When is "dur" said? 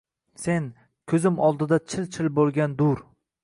2.85-3.09